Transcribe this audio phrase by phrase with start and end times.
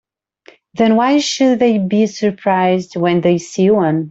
[0.73, 3.99] Then why should they be surprised when they see one?